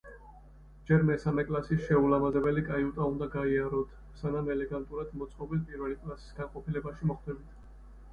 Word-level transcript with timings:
ჯერ 0.85 1.03
მესამე 1.07 1.43
კლასის 1.49 1.83
შეულამაზებელი 1.89 2.63
კაიუტა 2.69 3.09
უნდა 3.11 3.27
გაიაროთ, 3.35 3.91
სანამ 4.21 4.49
ელეგანტურად 4.55 5.13
მოწყობილ 5.23 5.61
პირველი 5.69 5.99
კლასის 6.07 6.33
განყოფილებაში 6.39 7.11
მოხვდებით. 7.13 7.63